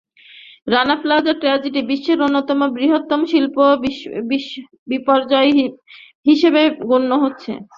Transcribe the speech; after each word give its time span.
Rana 0.67 0.95
Plaza 1.01 1.33
tragedy 1.41 1.81
বিশ্বের 1.89 2.19
অন্যতম 2.21 2.59
বৃহত্তম 2.75 3.21
শিল্প 3.31 3.55
বিপর্যয় 4.89 5.49
হিসেবে 6.27 6.61
গণ্য 6.89 7.11
হচ্ছে। 7.23 7.51